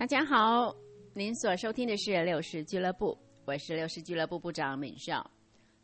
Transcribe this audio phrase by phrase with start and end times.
[0.00, 0.74] 大家好，
[1.12, 3.14] 您所收听的是六十俱乐部，
[3.44, 5.30] 我是六十俱乐部部长敏少。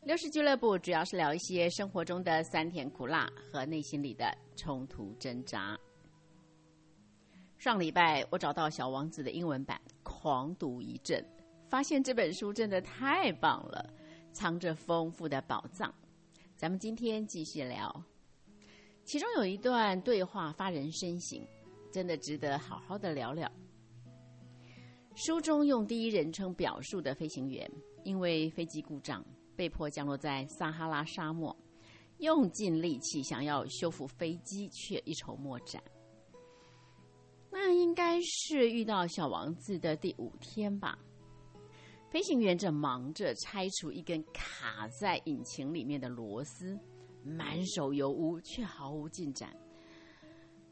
[0.04, 5.78] 六十俱乐部主要是聊一些生活中的酸甜苦辣和内心里的冲突挣扎。
[7.58, 11.22] 上礼拜我找到《小王子》的英文版，狂读一阵，
[11.68, 13.86] 发现这本书真的太棒了，
[14.32, 15.94] 藏着丰富的宝藏。
[16.56, 18.02] 咱们今天继续聊，
[19.04, 21.38] 其中有一段对话发人深省，
[21.92, 23.46] 真的值得好好的聊聊。
[25.18, 27.66] 书中用第一人称表述的飞行员，
[28.04, 29.24] 因为飞机故障
[29.56, 31.56] 被迫降落在撒哈拉沙漠，
[32.18, 35.82] 用尽力气想要修复飞机，却一筹莫展。
[37.50, 40.98] 那应该是遇到小王子的第五天吧。
[42.10, 46.78] 飞行员正忙着拆除一根卡在引擎里面的螺丝，
[47.24, 49.56] 满手油污，却毫无进展。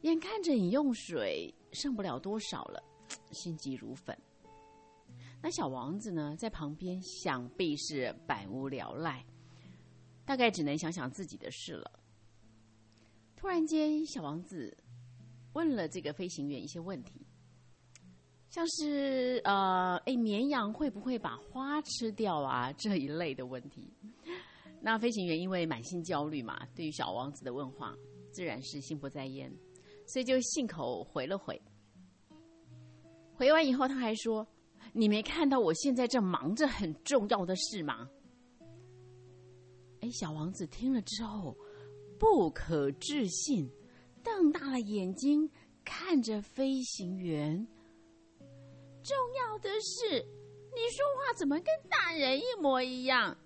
[0.02, 2.82] 眼看着饮用水剩不了多少了，
[3.30, 4.14] 心急如焚。
[5.44, 9.22] 那小王子呢，在旁边想必是百无聊赖，
[10.24, 12.00] 大概只能想想自己的事了。
[13.36, 14.74] 突然间，小王子
[15.52, 17.20] 问了这个飞行员一些问题，
[18.48, 22.72] 像是呃，哎，绵羊会不会把花吃掉啊？
[22.72, 23.92] 这一类的问题。
[24.80, 27.94] 那飞行员因为满心焦虑嘛，对于小王子的问话，
[28.30, 29.54] 自然是心不在焉，
[30.06, 31.60] 所以就信口回了回。
[33.34, 34.48] 回完以后，他还说。
[34.96, 38.08] 你没看到我现在正忙着很重要的事吗？
[40.00, 41.56] 哎，小王子听了之后
[42.16, 43.68] 不可置信，
[44.22, 45.50] 瞪大了眼睛
[45.84, 47.66] 看着飞行员。
[49.02, 50.24] 重要的事，
[50.72, 53.36] 你说话怎么跟大人一模一样？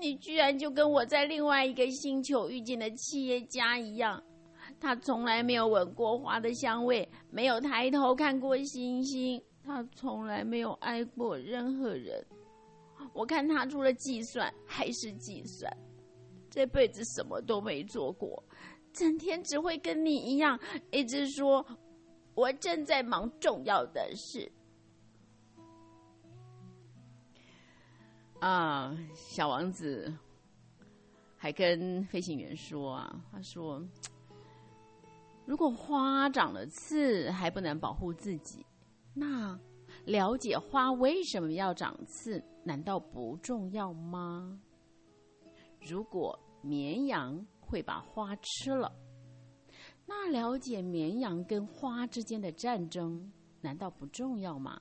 [0.00, 4.20] 你居然就跟我在另外一个星球遇见的企业家一样，
[4.80, 9.40] 他从来没有闻过花的香味，没有抬头看过星星。
[9.64, 12.24] 他从来没有爱过任何人，
[13.14, 15.74] 我看他除了计算还是计算，
[16.50, 18.42] 这辈子什么都没做过，
[18.92, 20.60] 整天只会跟你一样，
[20.90, 21.64] 一直说
[22.34, 24.52] 我正在忙重要的事。
[28.40, 30.12] 啊，小王子
[31.38, 33.82] 还跟飞行员说啊，他说，
[35.46, 38.64] 如果花长了刺还不能保护自己。
[39.14, 39.58] 那
[40.04, 44.60] 了解花为什么要长刺，难道不重要吗？
[45.80, 48.92] 如果绵羊会把花吃了，
[50.04, 53.30] 那了解绵羊跟花之间的战争，
[53.60, 54.78] 难道不重要吗？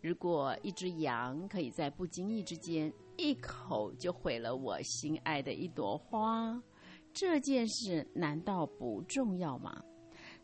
[0.00, 6.60] 如果一只羊可以在不经意之间一口就毁了我心爱的一朵花，
[7.12, 9.80] 这件事难道不重要吗？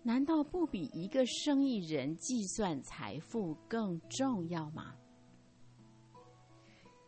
[0.03, 4.94] 难道不比一个生意人计算财富更重要吗？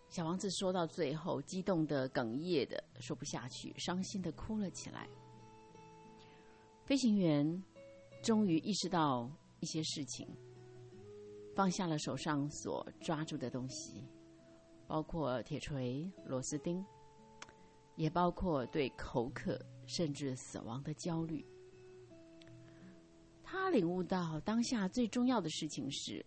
[0.08, 5.08] 小王子说到最后，激动的、哽咽的说不下去，伤心的哭了起来。
[6.84, 7.62] 飞行员
[8.22, 9.30] 终于意识到
[9.60, 10.28] 一些事情，
[11.54, 14.04] 放下了手上所抓住的东西，
[14.88, 16.84] 包括铁锤、螺丝钉，
[17.94, 21.46] 也包括对口渴甚至死亡的焦虑。
[23.52, 26.24] 他领悟到，当下最重要的事情是，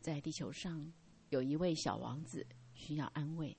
[0.00, 0.90] 在地球上
[1.28, 3.54] 有一位小王子需要安慰。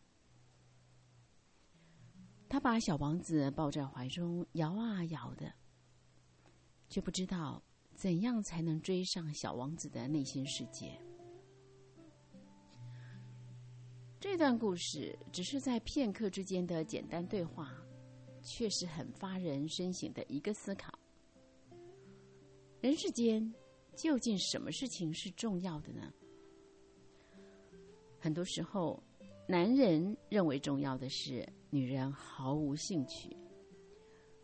[2.49, 5.53] 他把小王子抱在怀中，摇啊摇的，
[6.89, 7.61] 却不知道
[7.93, 10.99] 怎样才能追上小王子的内心世界。
[14.19, 17.71] 这段故事只是在片刻之间的简单对话，
[18.41, 20.91] 却是很发人深省的一个思考。
[22.79, 23.51] 人世间
[23.95, 26.13] 究竟什么事情是重要的呢？
[28.19, 29.01] 很多时候，
[29.47, 33.35] 男人认为重要的事，女人毫无兴趣；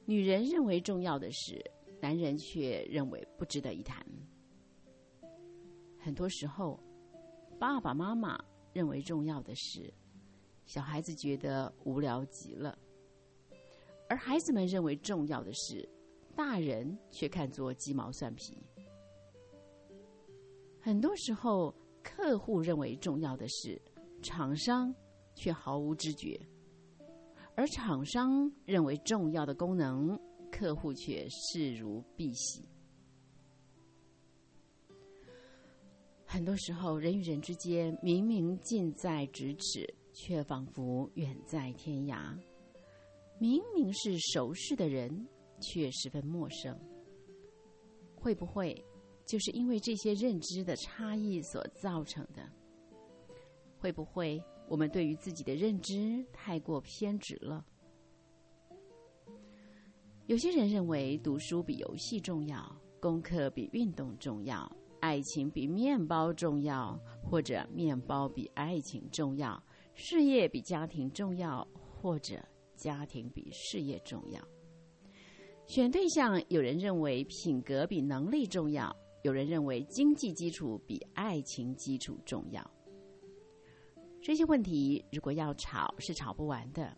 [0.05, 1.63] 女人认为重要的事，
[2.01, 4.03] 男人却认为不值得一谈。
[5.99, 6.79] 很多时候，
[7.59, 8.43] 爸爸妈妈
[8.73, 9.93] 认为重要的事，
[10.65, 12.75] 小孩子觉得无聊极了；
[14.09, 15.87] 而孩子们认为重要的事。
[16.35, 18.57] 大人却看作鸡毛蒜皮。
[20.79, 23.81] 很多时候，客户认为重要的事，
[24.21, 24.93] 厂商
[25.33, 26.37] 却毫无知觉；
[27.55, 30.19] 而厂商认为重要的功能，
[30.51, 32.65] 客户却视如敝屣。
[36.25, 42.35] 很多时候，人与人之间明明近在咫尺，却仿佛远在天涯；
[43.39, 45.27] 明明是熟识的人。
[45.63, 46.77] 却十分陌生。
[48.15, 48.73] 会不会
[49.25, 52.47] 就是因为这些认知的差异所造成的。
[53.79, 57.65] 会不会我们对于自己的认知太过偏执了？
[60.27, 64.71] 有些人认为读书比游戏重要，功课比运动重要，
[65.01, 69.61] 爱情比面包重要，或者面包比爱情重要，
[69.95, 72.41] 事业比家庭重要，或者
[72.77, 74.41] 家庭比事业重要。
[75.67, 82.71] 选对象，有人认为品格比能力重要，有人认为经济基础比爱情基础重要。
[84.21, 86.95] 这些问题如果要吵，是吵不完的。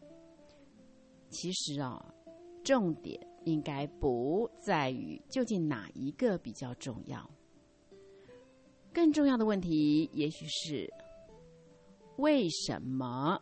[1.30, 2.12] 其实啊。
[2.64, 7.30] 重点应该不在于究竟哪一个比较重要，
[8.92, 10.92] 更重要的问题也许是
[12.18, 13.40] 为什么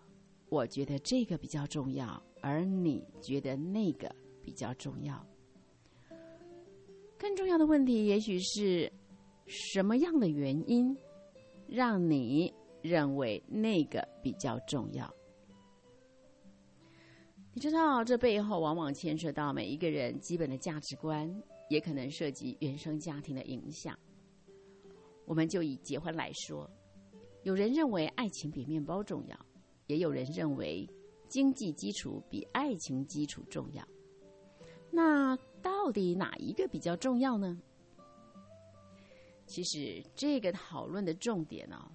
[0.50, 5.25] 我觉得这个比较重要，而你觉得那个比较重要？
[7.18, 8.92] 更重要的问题也许是
[9.48, 10.95] 什么样的原因
[11.68, 15.10] 让你认为那个比较重要？
[17.54, 21.31] 你知道，这背后往往牵涉到每一个人基本的价值观，
[21.69, 23.98] 也可能涉及原生家庭的影响。
[25.25, 26.69] 我们就以结婚来说，
[27.44, 29.45] 有人认为爱情比面包重要，
[29.88, 30.86] 也有人认为
[31.30, 33.88] 经济基础比爱情基础重要。
[34.95, 37.60] 那到底哪一个比较重要呢？
[39.48, 41.92] 其实这个讨论的重点呢，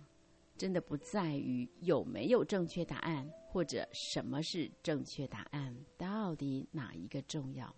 [0.56, 3.30] 真的不在于有没有正确答案。
[3.50, 5.74] 或者什么是正确答案？
[5.96, 7.74] 到底哪一个重要？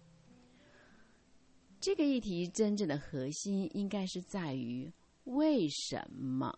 [1.80, 4.92] 这个议题真正的核心应该是在于：
[5.24, 6.52] 为什么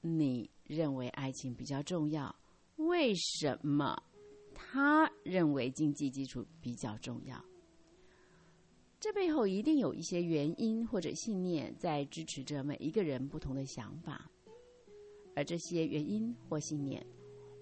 [0.00, 2.34] 你认为爱情比较重要？
[2.74, 3.96] 为什么
[4.52, 7.42] 他认为经济基础比较重要？
[8.98, 14.30] 这背后一定有一些原因或者信念在支持着每一个人不同的想法，
[15.34, 17.04] 而这些原因或信念。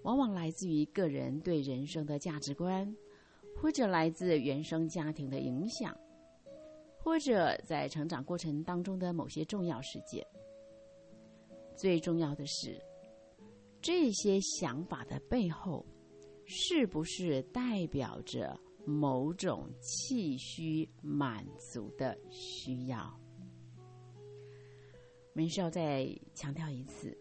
[0.05, 2.95] 往往来自于个人对人生的价值观，
[3.57, 5.99] 或者来自原生家庭的影响，
[6.99, 10.23] 或者在成长过程当中的某些重要事件。
[11.75, 12.79] 最重要的是，
[13.81, 15.85] 这些想法的背后，
[16.45, 18.55] 是不是代表着
[18.87, 23.13] 某种气虚满足的需要？
[25.33, 27.17] 没需要再强调一次，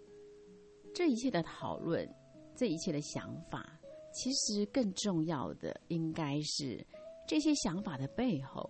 [0.94, 2.07] 这一切的讨论。
[2.56, 3.80] 这一切的想法，
[4.13, 6.86] 其实更重要的应该是
[7.27, 8.63] 这些想法的背后，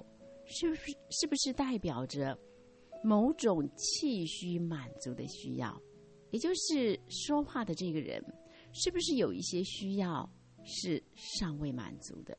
[0.45, 2.37] 是不是是不是代表着
[3.03, 5.77] 某种气虚满足的需要？
[6.31, 8.23] 也就是说话的这个人，
[8.71, 10.27] 是不是有一些需要
[10.63, 12.35] 是尚未满足的？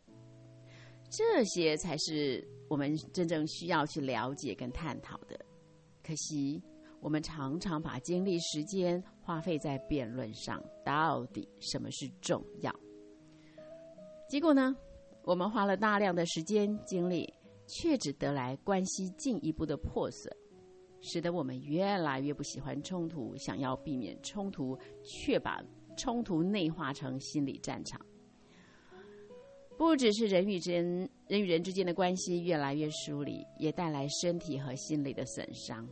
[1.17, 5.39] 这些才是我们真正需要去了解跟探讨的。
[6.03, 6.63] 可惜。
[7.01, 12.75] 我们常常把精力、时间花费在辩论上，到底什么是重要？
[14.27, 14.75] 结果呢？
[15.23, 17.31] 我们花了大量的时间、精力，
[17.67, 20.35] 却只得来关系进一步的破损，
[21.03, 25.63] 使得我们越来越不喜欢冲突，想要避免冲突，却把
[25.99, 28.01] 冲突内化成心理战场。
[29.77, 35.87] 不只是人与人、人与人之间的关系越来越疏离，也带来身体和心理的损伤。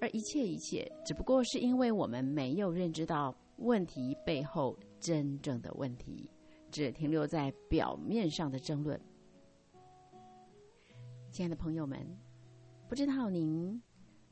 [0.00, 6.30] 而一切一切，只不过是因为我们没有认知到问题背后真正的问题，
[6.70, 9.00] 只停留在表面上的争论。
[11.32, 11.98] 亲爱的朋友们，
[12.88, 13.82] 不知道您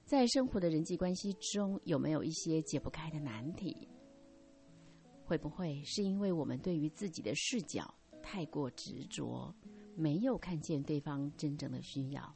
[0.04, 3.88] 在生活的人际关系中有没有一些解不开的难题？
[5.24, 7.92] 会不会是因为我们对于自己的视角
[8.24, 9.54] 太过执着，
[9.94, 12.34] 没有看见对方真正的需要？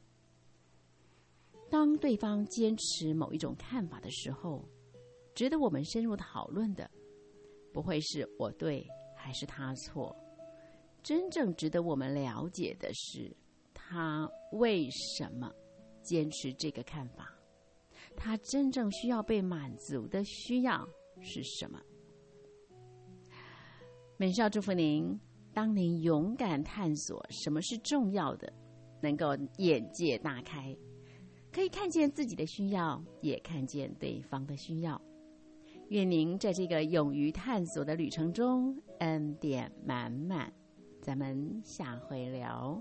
[1.70, 4.68] 当对方坚持某一种看法的时候，
[5.34, 6.88] 值得我们深入讨论的，
[7.72, 10.14] 不会是我对还是他错。
[11.02, 13.34] 真正值得我们了解的是，
[13.72, 15.50] 他为什么
[16.02, 17.34] 坚持这个看法？
[18.16, 20.86] 他真正需要被满足的需要
[21.20, 21.80] 是什么？
[24.16, 25.18] 美少祝福您，
[25.58, 28.48] 当您勇敢探索什么是重要的，
[29.02, 30.72] 能够眼界大开。
[31.50, 35.02] 可以看见自己的需要，也看见对方的需要。
[35.88, 40.52] 愿您在这个勇于探索的旅程中恩典满满。
[41.02, 42.80] 咱们下回聊。